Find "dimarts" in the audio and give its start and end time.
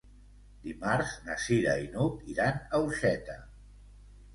0.67-1.11